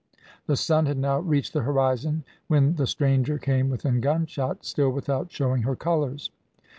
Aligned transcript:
The 0.47 0.55
sun 0.57 0.87
had 0.87 0.97
now 0.97 1.19
reached 1.19 1.53
the 1.53 1.61
horizon, 1.61 2.23
when 2.47 2.73
the 2.73 2.87
stranger 2.87 3.37
came 3.37 3.69
within 3.69 4.01
gunshot, 4.01 4.65
still 4.65 4.89
without 4.89 5.31
showing 5.31 5.61
her 5.61 5.75
colours. 5.75 6.31